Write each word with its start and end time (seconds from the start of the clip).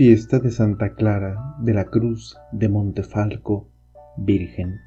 Fiesta 0.00 0.38
de 0.38 0.50
Santa 0.50 0.94
Clara 0.94 1.56
de 1.58 1.74
la 1.74 1.84
Cruz 1.84 2.34
de 2.52 2.70
Montefalco, 2.70 3.68
Virgen. 4.16 4.80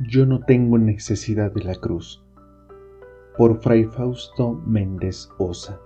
Yo 0.00 0.26
no 0.26 0.40
tengo 0.40 0.76
necesidad 0.76 1.50
de 1.50 1.64
la 1.64 1.76
cruz. 1.76 2.22
Por 3.38 3.62
Fray 3.62 3.84
Fausto 3.84 4.52
Méndez 4.66 5.30
Osa. 5.38 5.80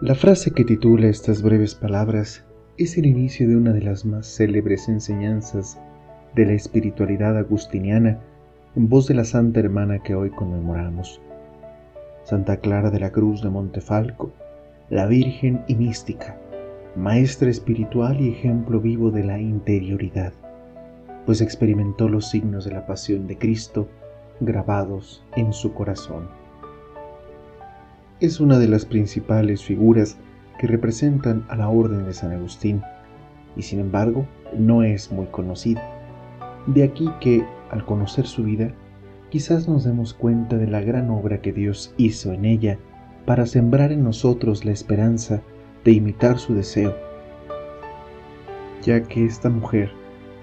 La 0.00 0.16
frase 0.16 0.50
que 0.50 0.64
titula 0.64 1.06
estas 1.06 1.42
breves 1.42 1.76
palabras 1.76 2.44
es 2.76 2.98
el 2.98 3.06
inicio 3.06 3.48
de 3.48 3.54
una 3.54 3.72
de 3.72 3.82
las 3.82 4.04
más 4.04 4.26
célebres 4.26 4.88
enseñanzas 4.88 5.78
de 6.34 6.44
la 6.44 6.54
espiritualidad 6.54 7.38
agustiniana 7.38 8.18
en 8.74 8.88
voz 8.88 9.06
de 9.06 9.14
la 9.14 9.24
santa 9.24 9.60
hermana 9.60 10.00
que 10.00 10.16
hoy 10.16 10.30
conmemoramos, 10.30 11.20
Santa 12.24 12.56
Clara 12.56 12.90
de 12.90 12.98
la 12.98 13.12
Cruz 13.12 13.42
de 13.42 13.48
Montefalco, 13.50 14.32
la 14.92 15.06
Virgen 15.06 15.64
y 15.68 15.74
mística, 15.74 16.36
maestra 16.96 17.48
espiritual 17.48 18.20
y 18.20 18.28
ejemplo 18.28 18.78
vivo 18.78 19.10
de 19.10 19.24
la 19.24 19.40
interioridad, 19.40 20.34
pues 21.24 21.40
experimentó 21.40 22.10
los 22.10 22.28
signos 22.28 22.66
de 22.66 22.72
la 22.72 22.84
pasión 22.84 23.26
de 23.26 23.38
Cristo 23.38 23.88
grabados 24.40 25.24
en 25.34 25.54
su 25.54 25.72
corazón. 25.72 26.28
Es 28.20 28.38
una 28.38 28.58
de 28.58 28.68
las 28.68 28.84
principales 28.84 29.64
figuras 29.64 30.18
que 30.58 30.66
representan 30.66 31.46
a 31.48 31.56
la 31.56 31.70
Orden 31.70 32.04
de 32.04 32.12
San 32.12 32.32
Agustín, 32.32 32.82
y 33.56 33.62
sin 33.62 33.80
embargo 33.80 34.26
no 34.58 34.82
es 34.82 35.10
muy 35.10 35.24
conocida. 35.28 35.82
De 36.66 36.84
aquí 36.84 37.10
que, 37.18 37.42
al 37.70 37.86
conocer 37.86 38.26
su 38.26 38.42
vida, 38.42 38.74
quizás 39.30 39.66
nos 39.66 39.84
demos 39.84 40.12
cuenta 40.12 40.58
de 40.58 40.66
la 40.66 40.82
gran 40.82 41.08
obra 41.08 41.40
que 41.40 41.54
Dios 41.54 41.94
hizo 41.96 42.34
en 42.34 42.44
ella 42.44 42.78
para 43.24 43.46
sembrar 43.46 43.92
en 43.92 44.02
nosotros 44.02 44.64
la 44.64 44.72
esperanza 44.72 45.42
de 45.84 45.92
imitar 45.92 46.38
su 46.38 46.54
deseo, 46.54 46.94
ya 48.82 49.02
que 49.02 49.24
esta 49.24 49.48
mujer, 49.48 49.90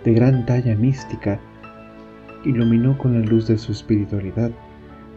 de 0.05 0.13
gran 0.13 0.45
talla 0.45 0.75
mística, 0.75 1.39
iluminó 2.45 2.97
con 2.97 3.19
la 3.19 3.25
luz 3.25 3.47
de 3.47 3.57
su 3.57 3.71
espiritualidad 3.71 4.51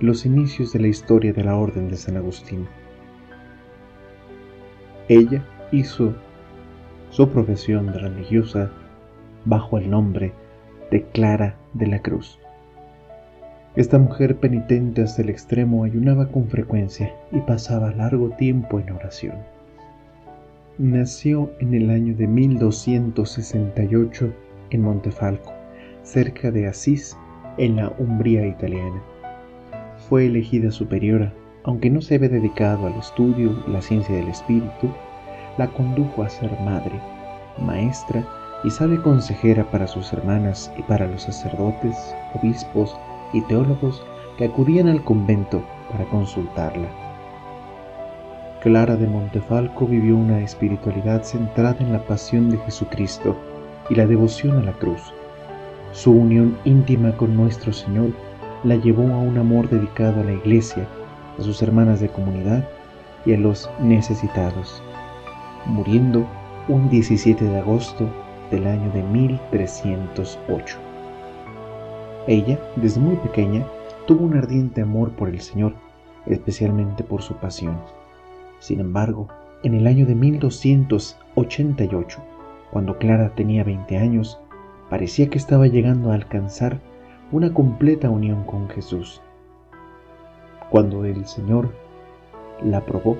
los 0.01 0.27
inicios 0.27 0.73
de 0.73 0.81
la 0.81 0.89
historia 0.89 1.33
de 1.33 1.45
la 1.45 1.57
Orden 1.57 1.89
de 1.89 1.97
San 1.97 2.17
Agustín. 2.17 2.67
Ella 5.09 5.45
hizo 5.71 6.15
su 7.11 7.29
profesión 7.29 7.93
religiosa 7.93 8.71
bajo 9.45 9.79
el 9.79 9.91
nombre 9.91 10.33
de 10.91 11.03
Clara 11.05 11.57
de 11.73 11.87
la 11.87 12.01
Cruz. 12.01 12.41
Esta 13.75 13.99
mujer 13.99 14.37
penitente 14.37 15.01
hasta 15.01 15.23
el 15.23 15.31
extremo 15.31 15.85
ayunaba 15.85 16.29
con 16.29 16.47
frecuencia 16.47 17.11
y 17.33 17.41
pasaba 17.41 17.91
largo 17.93 18.29
tiempo 18.31 18.79
en 18.79 18.93
oración. 18.93 19.37
Nació 20.77 21.51
en 21.59 21.73
el 21.73 21.89
año 21.89 22.15
de 22.15 22.27
1268 22.27 24.31
en 24.69 24.83
Montefalco, 24.83 25.53
cerca 26.03 26.51
de 26.51 26.67
Asís, 26.67 27.17
en 27.57 27.77
la 27.77 27.89
Umbría 27.99 28.47
italiana. 28.47 29.03
Fue 30.07 30.27
elegida 30.27 30.71
superiora, 30.71 31.33
aunque 31.65 31.89
no 31.89 32.03
se 32.03 32.17
había 32.17 32.29
dedicado 32.29 32.87
al 32.87 32.99
estudio 32.99 33.65
la 33.69 33.81
ciencia 33.81 34.15
del 34.15 34.29
espíritu, 34.29 34.91
la 35.57 35.69
condujo 35.69 36.23
a 36.23 36.29
ser 36.29 36.51
madre, 36.61 37.01
maestra 37.59 38.23
y 38.65 38.71
sabia 38.71 39.03
consejera 39.03 39.71
para 39.71 39.87
sus 39.87 40.13
hermanas 40.13 40.71
y 40.77 40.83
para 40.83 41.07
los 41.07 41.23
sacerdotes, 41.23 42.15
obispos 42.35 42.95
y 43.33 43.41
teólogos 43.43 44.05
que 44.37 44.45
acudían 44.45 44.89
al 44.89 45.03
convento 45.05 45.63
para 45.91 46.05
consultarla. 46.07 46.89
Clara 48.63 48.97
de 48.97 49.09
Montefalco 49.09 49.87
vivió 49.87 50.17
una 50.17 50.41
espiritualidad 50.41 51.25
centrada 51.25 51.77
en 51.81 51.93
la 51.93 52.05
pasión 52.05 52.51
de 52.51 52.59
Jesucristo 52.59 53.37
y 53.91 53.97
la 53.97 54.07
devoción 54.07 54.57
a 54.59 54.63
la 54.63 54.73
cruz. 54.73 55.13
Su 55.93 56.13
unión 56.13 56.57
íntima 56.65 57.13
con 57.17 57.37
nuestro 57.37 57.73
Señor 57.73 58.11
la 58.65 58.77
llevó 58.77 59.13
a 59.13 59.19
un 59.19 59.37
amor 59.37 59.69
dedicado 59.69 60.21
a 60.21 60.25
la 60.25 60.33
iglesia, 60.33 60.87
a 61.39 61.43
sus 61.43 61.61
hermanas 61.63 62.01
de 62.01 62.09
comunidad 62.09 62.69
y 63.27 63.35
a 63.35 63.39
los 63.39 63.69
necesitados, 63.81 64.83
muriendo 65.67 66.25
un 66.69 66.89
17 66.89 67.45
de 67.45 67.59
agosto 67.59 68.09
del 68.51 68.67
año 68.67 68.91
de 68.93 69.03
1308. 69.03 70.92
Ella, 72.27 72.59
desde 72.77 73.01
muy 73.01 73.17
pequeña, 73.17 73.67
tuvo 74.07 74.25
un 74.25 74.37
ardiente 74.37 74.83
amor 74.83 75.11
por 75.13 75.29
el 75.29 75.41
Señor, 75.41 75.75
especialmente 76.27 77.03
por 77.03 77.23
su 77.23 77.35
pasión. 77.35 77.77
Sin 78.61 78.79
embargo, 78.79 79.27
en 79.65 79.75
el 79.75 79.89
año 79.89 80.07
de 80.07 80.15
1288, 80.15 82.21
cuando 82.71 82.97
Clara 82.99 83.35
tenía 83.35 83.65
20 83.65 83.97
años, 83.97 84.39
parecía 84.89 85.29
que 85.31 85.39
estaba 85.39 85.67
llegando 85.67 86.11
a 86.11 86.15
alcanzar 86.15 86.81
una 87.33 87.53
completa 87.53 88.09
unión 88.09 88.45
con 88.45 88.69
Jesús. 88.69 89.21
Cuando 90.71 91.05
el 91.05 91.27
Señor 91.27 91.73
la 92.63 92.83
probó, 92.83 93.17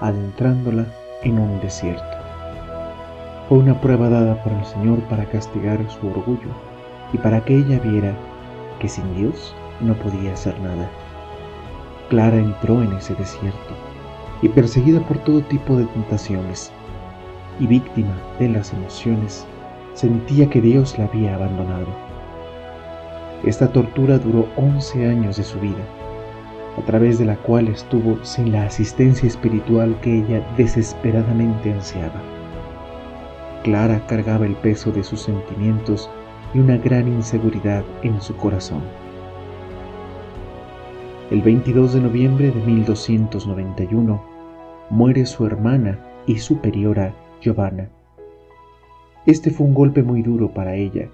adentrándola 0.00 0.86
en 1.22 1.38
un 1.38 1.60
desierto. 1.60 2.02
Fue 3.48 3.58
una 3.58 3.80
prueba 3.80 4.08
dada 4.08 4.42
por 4.42 4.52
el 4.52 4.64
Señor 4.64 4.98
para 5.08 5.24
castigar 5.26 5.78
su 5.90 6.08
orgullo 6.08 6.50
y 7.12 7.18
para 7.18 7.44
que 7.44 7.56
ella 7.56 7.78
viera 7.78 8.16
que 8.80 8.88
sin 8.88 9.14
Dios 9.14 9.54
no 9.80 9.94
podía 9.94 10.32
hacer 10.32 10.58
nada. 10.60 10.90
Clara 12.08 12.36
entró 12.36 12.82
en 12.82 12.92
ese 12.94 13.14
desierto 13.14 13.74
y 14.42 14.48
perseguida 14.48 15.00
por 15.06 15.18
todo 15.18 15.42
tipo 15.42 15.76
de 15.76 15.84
tentaciones 15.86 16.72
y 17.60 17.66
víctima 17.66 18.16
de 18.40 18.48
las 18.48 18.72
emociones, 18.72 19.46
sentía 19.94 20.50
que 20.50 20.60
Dios 20.60 20.98
la 20.98 21.04
había 21.04 21.36
abandonado. 21.36 21.86
Esta 23.44 23.70
tortura 23.72 24.18
duró 24.18 24.48
11 24.56 25.08
años 25.08 25.36
de 25.36 25.44
su 25.44 25.60
vida, 25.60 25.84
a 26.76 26.82
través 26.82 27.18
de 27.18 27.26
la 27.26 27.36
cual 27.36 27.68
estuvo 27.68 28.22
sin 28.24 28.52
la 28.52 28.64
asistencia 28.64 29.26
espiritual 29.26 29.96
que 30.00 30.18
ella 30.18 30.44
desesperadamente 30.56 31.72
ansiaba. 31.72 32.20
Clara 33.62 34.00
cargaba 34.06 34.46
el 34.46 34.56
peso 34.56 34.90
de 34.90 35.04
sus 35.04 35.20
sentimientos 35.20 36.10
y 36.54 36.58
una 36.58 36.76
gran 36.76 37.08
inseguridad 37.08 37.84
en 38.02 38.20
su 38.20 38.36
corazón. 38.36 38.82
El 41.30 41.42
22 41.42 41.94
de 41.94 42.00
noviembre 42.00 42.50
de 42.50 42.60
1291 42.60 44.22
muere 44.90 45.26
su 45.26 45.46
hermana 45.46 45.98
y 46.26 46.38
superiora 46.38 47.14
Giovanna. 47.40 47.88
Este 49.26 49.50
fue 49.50 49.66
un 49.66 49.74
golpe 49.74 50.02
muy 50.02 50.22
duro 50.22 50.52
para 50.52 50.74
ella, 50.74 51.08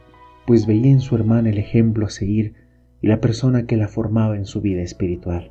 pues 0.46 0.66
veía 0.66 0.90
en 0.90 1.00
su 1.00 1.14
hermana 1.16 1.50
el 1.50 1.58
ejemplo 1.58 2.06
a 2.06 2.10
seguir 2.10 2.54
y 3.02 3.08
la 3.08 3.20
persona 3.20 3.66
que 3.66 3.76
la 3.76 3.88
formaba 3.88 4.36
en 4.36 4.46
su 4.46 4.60
vida 4.60 4.80
espiritual. 4.80 5.50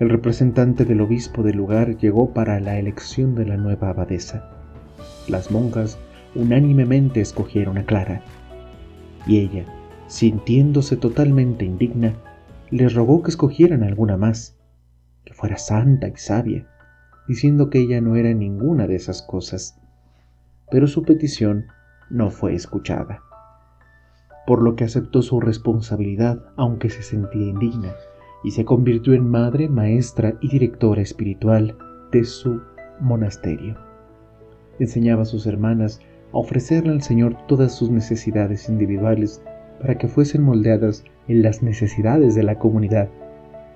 El 0.00 0.10
representante 0.10 0.84
del 0.84 1.02
obispo 1.02 1.42
del 1.42 1.56
lugar 1.56 1.98
llegó 1.98 2.32
para 2.32 2.58
la 2.60 2.78
elección 2.78 3.34
de 3.34 3.46
la 3.46 3.56
nueva 3.56 3.90
abadesa. 3.90 4.50
Las 5.28 5.50
monjas 5.50 5.98
unánimemente 6.34 7.20
escogieron 7.20 7.78
a 7.78 7.84
Clara, 7.84 8.22
y 9.26 9.38
ella, 9.38 9.64
sintiéndose 10.06 10.96
totalmente 10.96 11.64
indigna, 11.64 12.14
les 12.70 12.94
rogó 12.94 13.22
que 13.22 13.30
escogieran 13.30 13.82
alguna 13.82 14.16
más, 14.16 14.56
que 15.24 15.34
fuera 15.34 15.58
santa 15.58 16.08
y 16.08 16.16
sabia, 16.16 16.66
diciendo 17.28 17.70
que 17.70 17.78
ella 17.78 18.00
no 18.00 18.16
era 18.16 18.32
ninguna 18.32 18.86
de 18.86 18.96
esas 18.96 19.22
cosas. 19.22 19.80
Pero 20.70 20.86
su 20.86 21.02
petición 21.02 21.66
no 22.10 22.30
fue 22.30 22.54
escuchada, 22.54 23.22
por 24.46 24.62
lo 24.62 24.76
que 24.76 24.84
aceptó 24.84 25.22
su 25.22 25.40
responsabilidad 25.40 26.44
aunque 26.56 26.90
se 26.90 27.02
sentía 27.02 27.46
indigna, 27.46 27.94
y 28.42 28.50
se 28.50 28.66
convirtió 28.66 29.14
en 29.14 29.28
madre, 29.28 29.70
maestra 29.70 30.34
y 30.42 30.48
directora 30.48 31.00
espiritual 31.00 31.78
de 32.12 32.24
su 32.24 32.60
monasterio. 33.00 33.78
Enseñaba 34.78 35.22
a 35.22 35.26
sus 35.26 35.46
hermanas 35.46 36.00
a 36.34 36.38
ofrecerle 36.38 36.90
al 36.90 37.02
Señor 37.02 37.36
todas 37.46 37.72
sus 37.72 37.90
necesidades 37.90 38.68
individuales 38.68 39.40
para 39.80 39.96
que 39.96 40.08
fuesen 40.08 40.42
moldeadas 40.42 41.04
en 41.28 41.42
las 41.42 41.62
necesidades 41.62 42.34
de 42.34 42.42
la 42.42 42.58
comunidad, 42.58 43.08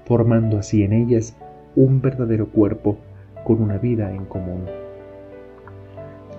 formando 0.06 0.58
así 0.58 0.82
en 0.82 0.92
ellas 0.92 1.36
un 1.76 2.00
verdadero 2.00 2.48
cuerpo 2.48 2.98
con 3.44 3.62
una 3.62 3.78
vida 3.78 4.12
en 4.12 4.24
común. 4.24 4.64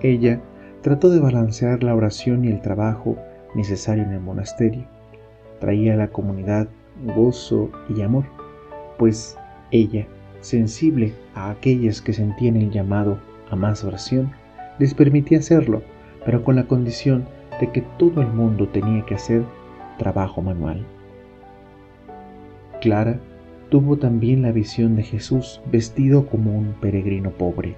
Ella 0.01 0.41
trató 0.81 1.09
de 1.09 1.19
balancear 1.19 1.83
la 1.83 1.95
oración 1.95 2.43
y 2.43 2.49
el 2.49 2.61
trabajo 2.61 3.15
necesario 3.55 4.03
en 4.03 4.11
el 4.11 4.19
monasterio. 4.19 4.85
Traía 5.59 5.93
a 5.93 5.97
la 5.97 6.09
comunidad 6.09 6.67
gozo 7.15 7.69
y 7.95 8.01
amor, 8.01 8.25
pues 8.97 9.37
ella, 9.71 10.05
sensible 10.41 11.13
a 11.33 11.49
aquellas 11.49 12.01
que 12.01 12.11
sentían 12.11 12.57
el 12.57 12.71
llamado 12.71 13.19
a 13.49 13.55
más 13.55 13.85
oración, 13.85 14.31
les 14.79 14.93
permitía 14.93 15.39
hacerlo 15.39 15.81
pero 16.25 16.43
con 16.43 16.55
la 16.55 16.67
condición 16.67 17.25
de 17.59 17.71
que 17.71 17.81
todo 17.97 18.21
el 18.21 18.27
mundo 18.27 18.67
tenía 18.67 19.05
que 19.05 19.15
hacer 19.15 19.43
trabajo 19.97 20.41
manual. 20.41 20.85
Clara 22.81 23.19
tuvo 23.69 23.97
también 23.97 24.41
la 24.41 24.51
visión 24.51 24.95
de 24.95 25.03
Jesús 25.03 25.61
vestido 25.71 26.25
como 26.25 26.57
un 26.57 26.73
peregrino 26.79 27.31
pobre, 27.31 27.75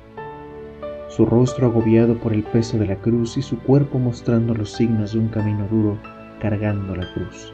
su 1.10 1.26
rostro 1.26 1.68
agobiado 1.68 2.18
por 2.20 2.34
el 2.34 2.44
peso 2.44 2.78
de 2.78 2.88
la 2.88 2.96
cruz 2.96 3.36
y 3.38 3.42
su 3.42 3.60
cuerpo 3.60 4.00
mostrando 4.00 4.54
los 4.54 4.72
signos 4.72 5.14
de 5.14 5.20
un 5.20 5.28
camino 5.28 5.68
duro 5.70 5.98
cargando 6.40 6.96
la 6.96 7.12
cruz. 7.14 7.54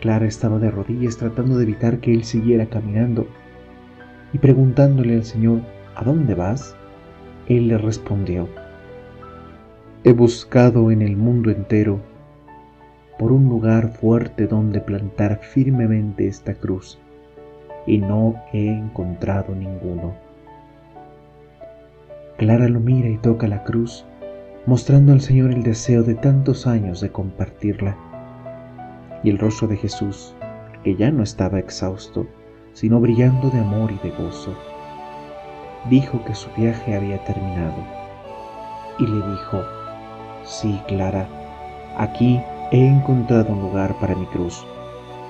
Clara 0.00 0.26
estaba 0.26 0.58
de 0.58 0.70
rodillas 0.70 1.16
tratando 1.16 1.56
de 1.56 1.64
evitar 1.64 1.98
que 1.98 2.12
él 2.12 2.24
siguiera 2.24 2.66
caminando 2.66 3.26
y 4.32 4.38
preguntándole 4.38 5.14
al 5.14 5.24
Señor, 5.24 5.60
¿a 5.94 6.04
dónde 6.04 6.34
vas? 6.34 6.76
Él 7.48 7.68
le 7.68 7.78
respondió, 7.78 8.48
He 10.04 10.12
buscado 10.12 10.90
en 10.90 11.00
el 11.00 11.16
mundo 11.16 11.52
entero 11.52 12.00
por 13.20 13.30
un 13.30 13.48
lugar 13.48 13.92
fuerte 13.92 14.48
donde 14.48 14.80
plantar 14.80 15.38
firmemente 15.42 16.26
esta 16.26 16.54
cruz 16.54 16.98
y 17.86 17.98
no 17.98 18.34
he 18.52 18.66
encontrado 18.66 19.54
ninguno. 19.54 20.14
Clara 22.36 22.68
lo 22.68 22.80
mira 22.80 23.10
y 23.10 23.16
toca 23.16 23.46
la 23.46 23.62
cruz, 23.62 24.04
mostrando 24.66 25.12
al 25.12 25.20
Señor 25.20 25.52
el 25.52 25.62
deseo 25.62 26.02
de 26.02 26.16
tantos 26.16 26.66
años 26.66 27.00
de 27.00 27.12
compartirla. 27.12 27.96
Y 29.22 29.30
el 29.30 29.38
rostro 29.38 29.68
de 29.68 29.76
Jesús, 29.76 30.34
que 30.82 30.96
ya 30.96 31.12
no 31.12 31.22
estaba 31.22 31.60
exhausto, 31.60 32.26
sino 32.72 32.98
brillando 32.98 33.50
de 33.50 33.60
amor 33.60 33.92
y 33.92 33.98
de 33.98 34.12
gozo, 34.16 34.52
dijo 35.88 36.24
que 36.24 36.34
su 36.34 36.50
viaje 36.56 36.96
había 36.96 37.22
terminado. 37.22 37.84
Y 38.98 39.06
le 39.06 39.28
dijo, 39.28 39.62
sí, 40.44 40.80
Clara, 40.88 41.26
aquí 41.96 42.40
he 42.70 42.86
encontrado 42.86 43.52
un 43.52 43.60
lugar 43.60 43.94
para 44.00 44.14
mi 44.14 44.26
cruz. 44.26 44.64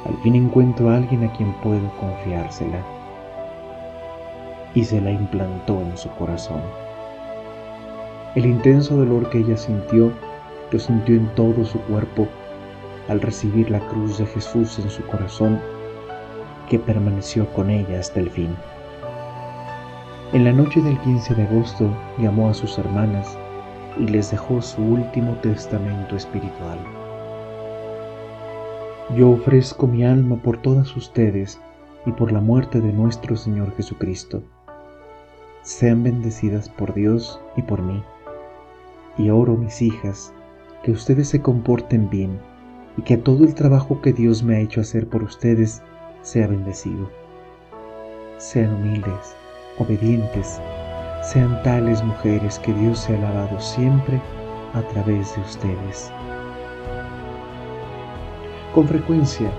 Al 0.06 0.16
fin 0.18 0.34
encuentro 0.34 0.90
a 0.90 0.96
alguien 0.96 1.24
a 1.24 1.32
quien 1.32 1.52
puedo 1.62 1.90
confiársela. 2.00 2.82
Y 4.74 4.84
se 4.84 5.00
la 5.00 5.10
implantó 5.10 5.80
en 5.80 5.96
su 5.96 6.08
corazón. 6.10 6.62
El 8.34 8.46
intenso 8.46 8.96
dolor 8.96 9.28
que 9.30 9.38
ella 9.38 9.56
sintió, 9.56 10.12
lo 10.70 10.78
sintió 10.78 11.16
en 11.16 11.28
todo 11.34 11.64
su 11.64 11.78
cuerpo 11.82 12.26
al 13.08 13.20
recibir 13.20 13.70
la 13.70 13.80
cruz 13.88 14.18
de 14.18 14.26
Jesús 14.26 14.78
en 14.78 14.88
su 14.88 15.02
corazón, 15.06 15.60
que 16.68 16.78
permaneció 16.78 17.46
con 17.52 17.68
ella 17.68 18.00
hasta 18.00 18.20
el 18.20 18.30
fin. 18.30 18.56
En 20.32 20.44
la 20.44 20.52
noche 20.52 20.80
del 20.80 20.98
15 21.00 21.34
de 21.34 21.42
agosto 21.42 21.90
llamó 22.16 22.48
a 22.48 22.54
sus 22.54 22.78
hermanas 22.78 23.36
y 23.98 24.06
les 24.06 24.30
dejó 24.30 24.62
su 24.62 24.82
último 24.82 25.34
testamento 25.36 26.16
espiritual. 26.16 26.78
Yo 29.16 29.30
ofrezco 29.30 29.86
mi 29.86 30.04
alma 30.04 30.36
por 30.36 30.56
todas 30.58 30.96
ustedes 30.96 31.60
y 32.06 32.12
por 32.12 32.32
la 32.32 32.40
muerte 32.40 32.80
de 32.80 32.92
nuestro 32.92 33.36
Señor 33.36 33.74
Jesucristo. 33.76 34.42
Sean 35.62 36.02
bendecidas 36.02 36.68
por 36.68 36.94
Dios 36.94 37.40
y 37.56 37.62
por 37.62 37.82
mí. 37.82 38.02
Y 39.18 39.30
oro, 39.30 39.56
mis 39.56 39.82
hijas, 39.82 40.32
que 40.82 40.92
ustedes 40.92 41.28
se 41.28 41.42
comporten 41.42 42.08
bien 42.08 42.40
y 42.96 43.02
que 43.02 43.16
todo 43.16 43.44
el 43.44 43.54
trabajo 43.54 44.00
que 44.00 44.12
Dios 44.12 44.42
me 44.42 44.56
ha 44.56 44.60
hecho 44.60 44.80
hacer 44.80 45.08
por 45.08 45.22
ustedes 45.22 45.82
sea 46.22 46.46
bendecido. 46.46 47.10
Sean 48.38 48.74
humildes 48.74 49.36
obedientes, 49.78 50.60
sean 51.22 51.62
tales 51.62 52.02
mujeres 52.02 52.58
que 52.58 52.74
Dios 52.74 52.98
sea 52.98 53.16
alabado 53.16 53.58
siempre 53.60 54.20
a 54.74 54.82
través 54.82 55.34
de 55.36 55.42
ustedes. 55.42 56.12
Con 58.74 58.88
frecuencia, 58.88 59.50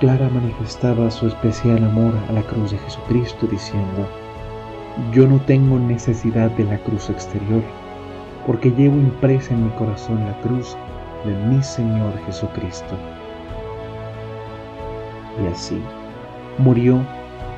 Clara 0.00 0.28
manifestaba 0.30 1.10
su 1.10 1.28
especial 1.28 1.84
amor 1.84 2.14
a 2.28 2.32
la 2.32 2.42
cruz 2.42 2.72
de 2.72 2.78
Jesucristo 2.78 3.46
diciendo, 3.46 4.08
yo 5.12 5.26
no 5.26 5.38
tengo 5.42 5.78
necesidad 5.78 6.50
de 6.52 6.64
la 6.64 6.78
cruz 6.78 7.08
exterior, 7.10 7.62
porque 8.46 8.70
llevo 8.70 8.96
impresa 8.96 9.54
en 9.54 9.64
mi 9.64 9.70
corazón 9.72 10.24
la 10.24 10.36
cruz 10.40 10.76
de 11.24 11.34
mi 11.34 11.62
Señor 11.62 12.12
Jesucristo. 12.26 12.96
Y 15.42 15.46
así 15.52 15.80
murió 16.58 17.00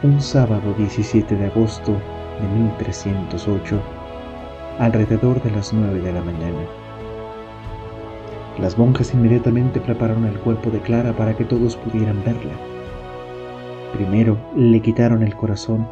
un 0.03 0.21
sábado 0.21 0.75
17 0.77 1.37
de 1.37 1.47
agosto 1.47 1.97
de 2.41 2.49
1308, 2.49 3.81
alrededor 4.79 5.43
de 5.43 5.51
las 5.51 5.73
9 5.73 6.01
de 6.01 6.13
la 6.13 6.23
mañana. 6.23 6.67
Las 8.59 8.77
monjas 8.77 9.15
inmediatamente 9.15 9.81
prepararon 9.81 10.25
el 10.27 10.39
cuerpo 10.39 10.71
de 10.71 10.81
Clara 10.81 11.13
para 11.15 11.37
que 11.37 11.45
todos 11.45 11.77
pudieran 11.77 12.23
verla. 12.25 12.53
Primero 13.95 14.39
le 14.57 14.81
quitaron 14.81 15.23
el 15.23 15.35
corazón 15.35 15.87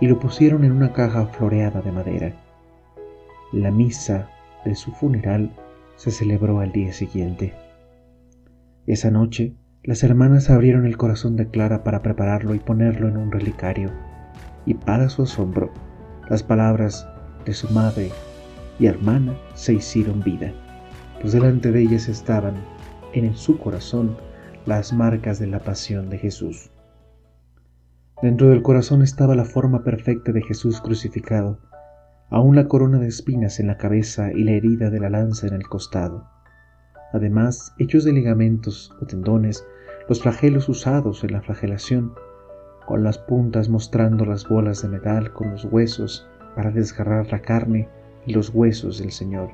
y 0.00 0.06
lo 0.06 0.18
pusieron 0.18 0.64
en 0.64 0.72
una 0.72 0.92
caja 0.92 1.26
floreada 1.26 1.82
de 1.82 1.92
madera. 1.92 2.32
La 3.52 3.70
misa 3.70 4.28
de 4.64 4.74
su 4.74 4.92
funeral 4.92 5.52
se 5.96 6.10
celebró 6.10 6.60
al 6.60 6.72
día 6.72 6.92
siguiente. 6.92 7.54
Esa 8.86 9.10
noche, 9.10 9.54
las 9.82 10.02
hermanas 10.02 10.50
abrieron 10.50 10.86
el 10.86 10.96
corazón 10.96 11.36
de 11.36 11.48
Clara 11.48 11.84
para 11.84 12.02
prepararlo 12.02 12.54
y 12.54 12.58
ponerlo 12.58 13.08
en 13.08 13.16
un 13.16 13.30
relicario, 13.30 13.90
y 14.66 14.74
para 14.74 15.08
su 15.08 15.22
asombro, 15.22 15.70
las 16.28 16.42
palabras 16.42 17.08
de 17.44 17.54
su 17.54 17.68
madre 17.72 18.10
y 18.78 18.86
hermana 18.86 19.34
se 19.54 19.74
hicieron 19.74 20.20
vida, 20.22 20.52
pues 21.20 21.32
delante 21.32 21.72
de 21.72 21.82
ellas 21.82 22.08
estaban, 22.08 22.54
en 23.12 23.36
su 23.36 23.58
corazón, 23.58 24.16
las 24.66 24.92
marcas 24.92 25.38
de 25.38 25.46
la 25.46 25.60
pasión 25.60 26.10
de 26.10 26.18
Jesús. 26.18 26.70
Dentro 28.22 28.48
del 28.50 28.62
corazón 28.62 29.02
estaba 29.02 29.34
la 29.34 29.44
forma 29.44 29.82
perfecta 29.82 30.32
de 30.32 30.42
Jesús 30.42 30.80
crucificado, 30.80 31.58
aún 32.28 32.54
la 32.54 32.68
corona 32.68 32.98
de 32.98 33.08
espinas 33.08 33.58
en 33.60 33.66
la 33.66 33.78
cabeza 33.78 34.30
y 34.32 34.44
la 34.44 34.52
herida 34.52 34.90
de 34.90 35.00
la 35.00 35.10
lanza 35.10 35.46
en 35.46 35.54
el 35.54 35.66
costado 35.66 36.28
además 37.12 37.74
hechos 37.78 38.04
de 38.04 38.12
ligamentos 38.12 38.94
o 39.00 39.06
tendones, 39.06 39.66
los 40.08 40.22
flagelos 40.22 40.68
usados 40.68 41.24
en 41.24 41.32
la 41.32 41.42
flagelación, 41.42 42.14
con 42.90 43.04
las 43.04 43.18
puntas 43.18 43.68
mostrando 43.68 44.24
las 44.24 44.48
bolas 44.48 44.82
de 44.82 44.88
metal 44.88 45.32
con 45.32 45.52
los 45.52 45.64
huesos 45.64 46.26
para 46.56 46.72
desgarrar 46.72 47.30
la 47.30 47.38
carne 47.38 47.86
y 48.26 48.32
los 48.32 48.52
huesos 48.52 48.98
del 48.98 49.12
Señor. 49.12 49.50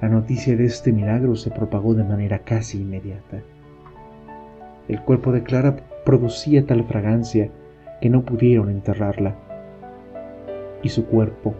La 0.00 0.08
noticia 0.08 0.56
de 0.56 0.64
este 0.64 0.92
milagro 0.92 1.34
se 1.34 1.50
propagó 1.50 1.92
de 1.94 2.04
manera 2.04 2.38
casi 2.38 2.82
inmediata. 2.82 3.42
El 4.86 5.02
cuerpo 5.02 5.32
de 5.32 5.42
Clara 5.42 5.74
producía 6.04 6.64
tal 6.64 6.84
fragancia 6.84 7.50
que 8.00 8.08
no 8.08 8.22
pudieron 8.22 8.70
enterrarla. 8.70 9.34
Y 10.84 10.88
su 10.88 11.06
cuerpo, 11.06 11.52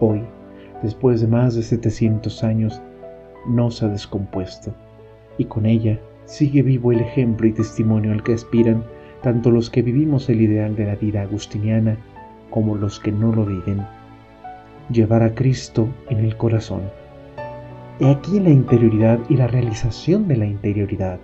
hoy, 0.00 0.22
después 0.82 1.22
de 1.22 1.26
más 1.26 1.54
de 1.54 1.62
700 1.62 2.44
años, 2.44 2.82
no 3.48 3.70
se 3.70 3.86
ha 3.86 3.88
descompuesto, 3.88 4.74
y 5.38 5.46
con 5.46 5.64
ella 5.64 5.98
sigue 6.26 6.60
vivo 6.60 6.92
el 6.92 7.00
ejemplo 7.00 7.46
y 7.46 7.54
testimonio 7.54 8.12
al 8.12 8.22
que 8.22 8.34
aspiran 8.34 8.84
tanto 9.26 9.50
los 9.50 9.70
que 9.70 9.82
vivimos 9.82 10.28
el 10.28 10.40
ideal 10.40 10.76
de 10.76 10.86
la 10.86 10.94
vida 10.94 11.22
agustiniana 11.22 11.96
como 12.48 12.76
los 12.76 13.00
que 13.00 13.10
no 13.10 13.32
lo 13.32 13.44
viven. 13.44 13.84
Llevar 14.88 15.24
a 15.24 15.34
Cristo 15.34 15.88
en 16.08 16.20
el 16.20 16.36
corazón. 16.36 16.82
He 17.98 18.08
aquí 18.08 18.38
la 18.38 18.50
interioridad 18.50 19.18
y 19.28 19.36
la 19.36 19.48
realización 19.48 20.28
de 20.28 20.36
la 20.36 20.46
interioridad. 20.46 21.18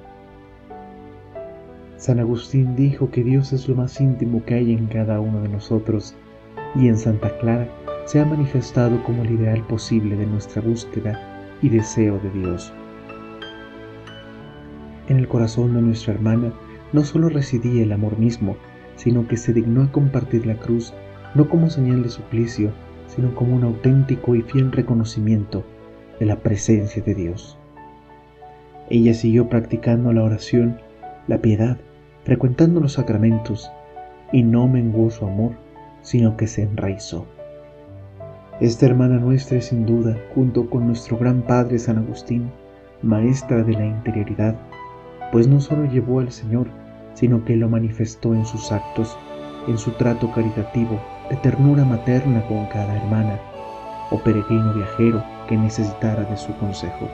San 1.97 2.19
Agustín 2.19 2.75
dijo 2.75 3.09
que 3.13 3.23
Dios 3.23 3.53
es 3.53 3.69
lo 3.69 3.77
más 3.77 4.01
íntimo 4.01 4.45
que 4.45 4.55
hay 4.55 4.73
en 4.73 4.87
cada 4.87 5.21
uno 5.21 5.41
de 5.41 5.51
nosotros 5.51 6.17
y 6.75 6.89
en 6.89 6.99
Santa 6.99 7.39
Clara 7.39 7.69
se 8.07 8.19
ha 8.19 8.25
manifestado 8.25 9.01
como 9.05 9.23
el 9.23 9.31
ideal 9.31 9.63
posible 9.69 10.17
de 10.17 10.27
nuestra 10.27 10.61
búsqueda 10.61 11.21
y 11.63 11.69
deseo 11.69 12.19
de 12.19 12.31
Dios. 12.31 12.73
En 15.09 15.19
el 15.19 15.29
corazón 15.29 15.73
de 15.75 15.83
nuestra 15.83 16.15
hermana 16.15 16.53
no 16.93 17.05
solo 17.05 17.29
residía 17.29 17.83
el 17.83 17.93
amor 17.93 18.19
mismo, 18.19 18.57
sino 18.97 19.27
que 19.27 19.37
se 19.37 19.53
dignó 19.53 19.83
a 19.83 19.93
compartir 19.93 20.47
la 20.47 20.57
cruz 20.57 20.93
no 21.35 21.49
como 21.49 21.71
señal 21.71 22.03
de 22.03 22.11
suplicio, 22.11 22.73
sino 23.07 23.35
como 23.35 23.57
un 23.57 23.65
auténtico 23.65 24.35
y 24.35 24.43
fiel 24.43 24.73
reconocimiento 24.73 25.65
de 26.19 26.27
la 26.27 26.37
presencia 26.37 27.03
de 27.03 27.15
Dios. 27.15 27.59
Ella 28.91 29.15
siguió 29.15 29.49
practicando 29.49 30.13
la 30.13 30.23
oración, 30.23 30.79
la 31.27 31.39
piedad, 31.39 31.79
frecuentando 32.25 32.81
los 32.81 32.95
sacramentos, 32.95 33.71
y 34.33 34.43
no 34.43 34.69
menguó 34.69 35.11
su 35.11 35.27
amor, 35.27 35.53
sino 36.03 36.37
que 36.37 36.47
se 36.47 36.63
enraizó. 36.63 37.27
Esta 38.61 38.87
hermana 38.87 39.19
nuestra 39.19 39.59
es 39.59 39.67
sin 39.67 39.87
duda, 39.87 40.17
junto 40.35 40.69
con 40.69 40.87
nuestro 40.87 41.17
gran 41.19 41.43
Padre 41.43 41.79
San 41.79 41.99
Agustín, 41.99 42.51
maestra 43.03 43.63
de 43.63 43.73
la 43.73 43.87
interioridad, 43.87 44.57
pues 45.33 45.49
no 45.49 45.61
solo 45.61 45.87
llevó 45.87 46.21
al 46.21 46.31
Señor, 46.31 46.69
sino 47.15 47.45
que 47.45 47.57
lo 47.57 47.69
manifestó 47.69 48.35
en 48.35 48.45
sus 48.45 48.73
actos, 48.73 49.17
en 49.69 49.79
su 49.79 49.93
trato 49.93 50.31
caritativo, 50.33 51.01
de 51.31 51.37
ternura 51.37 51.85
materna 51.85 52.43
con 52.47 52.67
cada 52.67 52.97
hermana 52.97 53.39
o 54.11 54.19
peregrino 54.19 54.75
viajero 54.75 55.23
que 55.49 55.57
necesitara 55.57 56.25
de 56.25 56.37
su 56.37 56.55
consejo. 56.59 57.09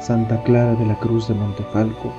Santa 0.00 0.42
Clara 0.42 0.74
de 0.74 0.86
la 0.86 0.94
Cruz 0.96 1.28
de 1.28 1.34
Montefalco 1.34 2.12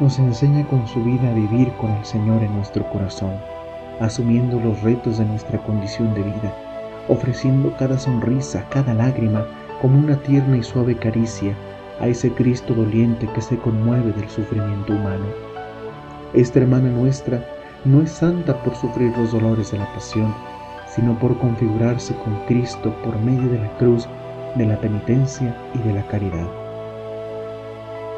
nos 0.00 0.18
enseña 0.18 0.66
con 0.66 0.86
su 0.86 1.02
vida 1.04 1.30
a 1.30 1.34
vivir 1.34 1.72
con 1.74 1.90
el 1.90 2.04
Señor 2.04 2.42
en 2.42 2.54
nuestro 2.56 2.84
corazón, 2.90 3.32
asumiendo 4.00 4.58
los 4.60 4.82
retos 4.82 5.18
de 5.18 5.24
nuestra 5.24 5.58
condición 5.58 6.12
de 6.14 6.22
vida, 6.22 6.54
ofreciendo 7.08 7.74
cada 7.78 7.98
sonrisa, 7.98 8.64
cada 8.70 8.94
lágrima, 8.94 9.46
como 9.80 9.98
una 9.98 10.16
tierna 10.22 10.56
y 10.56 10.62
suave 10.62 10.96
caricia 10.96 11.54
a 12.00 12.08
ese 12.08 12.32
Cristo 12.32 12.74
doliente 12.74 13.28
que 13.34 13.42
se 13.42 13.56
conmueve 13.58 14.12
del 14.12 14.28
sufrimiento 14.28 14.92
humano. 14.92 15.26
Esta 16.32 16.60
hermana 16.60 16.90
nuestra 16.90 17.44
no 17.84 18.02
es 18.02 18.12
santa 18.12 18.62
por 18.62 18.76
sufrir 18.76 19.16
los 19.18 19.32
dolores 19.32 19.72
de 19.72 19.78
la 19.78 19.92
pasión, 19.92 20.32
sino 20.86 21.18
por 21.18 21.36
configurarse 21.38 22.14
con 22.14 22.36
Cristo 22.46 22.94
por 23.02 23.18
medio 23.20 23.50
de 23.50 23.58
la 23.58 23.76
cruz, 23.78 24.08
de 24.54 24.66
la 24.66 24.80
penitencia 24.80 25.56
y 25.74 25.78
de 25.78 25.94
la 25.94 26.06
caridad. 26.06 26.48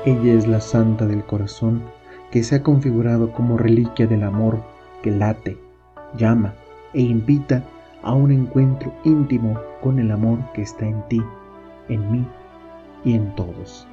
Ella 0.04 0.35
es 0.35 0.47
la 0.47 0.61
santa 0.61 1.07
del 1.07 1.25
corazón 1.25 1.83
que 2.31 2.42
se 2.42 2.57
ha 2.57 2.62
configurado 2.62 3.33
como 3.33 3.57
reliquia 3.57 4.07
del 4.07 4.25
amor 4.25 4.59
que 5.02 5.11
late, 5.11 5.57
llama 6.16 6.54
e 6.92 7.00
invita 7.00 7.62
a 8.02 8.12
un 8.12 8.31
encuentro 8.31 8.92
íntimo 9.04 9.59
con 9.81 9.99
el 9.99 10.11
amor 10.11 10.38
que 10.52 10.62
está 10.62 10.87
en 10.87 11.02
ti, 11.09 11.23
en 11.88 12.11
mí 12.12 12.26
y 13.04 13.14
en 13.14 13.35
todos. 13.37 13.87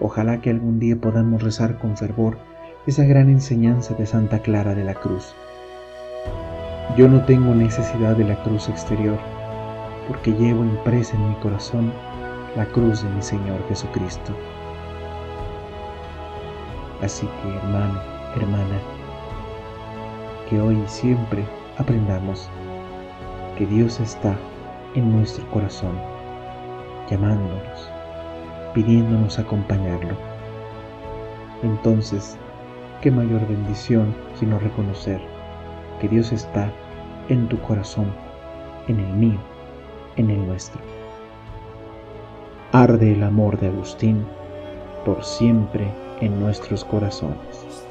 Ojalá 0.00 0.40
que 0.42 0.50
algún 0.50 0.78
día 0.78 0.96
podamos 0.96 1.42
rezar 1.42 1.78
con 1.78 1.96
fervor 1.96 2.36
esa 2.86 3.02
gran 3.02 3.28
enseñanza 3.28 3.94
de 3.94 4.06
Santa 4.06 4.38
Clara 4.38 4.72
de 4.72 4.84
la 4.84 4.94
Cruz. 4.94 5.34
Yo 6.96 7.08
no 7.08 7.24
tengo 7.24 7.52
necesidad 7.52 8.14
de 8.14 8.22
la 8.22 8.40
cruz 8.44 8.68
exterior, 8.68 9.18
porque 10.06 10.30
llevo 10.30 10.64
impresa 10.64 11.16
en 11.16 11.30
mi 11.30 11.34
corazón 11.36 11.92
la 12.54 12.64
cruz 12.66 13.02
de 13.02 13.10
mi 13.10 13.20
Señor 13.20 13.60
Jesucristo. 13.68 14.32
Así 17.02 17.26
que 17.26 17.56
hermano, 17.56 18.00
hermana, 18.36 18.78
que 20.48 20.60
hoy 20.60 20.76
y 20.78 20.88
siempre 20.88 21.44
aprendamos 21.78 22.48
que 23.58 23.66
Dios 23.66 23.98
está 23.98 24.36
en 24.94 25.10
nuestro 25.10 25.44
corazón, 25.50 25.98
llamándonos, 27.10 27.90
pidiéndonos 28.74 29.40
acompañarlo. 29.40 30.14
Entonces, 31.64 32.38
qué 33.00 33.10
mayor 33.10 33.46
bendición 33.46 34.14
sino 34.38 34.58
reconocer 34.58 35.20
que 36.00 36.08
Dios 36.08 36.32
está 36.32 36.70
en 37.28 37.48
tu 37.48 37.60
corazón, 37.60 38.12
en 38.88 39.00
el 39.00 39.12
mío, 39.14 39.38
en 40.16 40.30
el 40.30 40.46
nuestro. 40.46 40.80
Arde 42.72 43.12
el 43.12 43.22
amor 43.22 43.58
de 43.58 43.68
Agustín 43.68 44.24
por 45.04 45.24
siempre 45.24 45.86
en 46.20 46.38
nuestros 46.40 46.84
corazones. 46.84 47.85